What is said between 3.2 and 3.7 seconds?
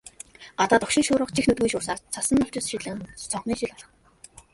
цонхны